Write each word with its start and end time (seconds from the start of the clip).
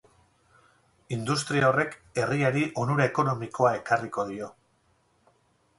Industria 1.17 1.67
horrek 1.67 1.93
herriari 2.23 2.65
onura 2.85 3.07
ekonomikoa 3.13 3.77
ekarriko 3.83 4.29
dio. 4.33 4.51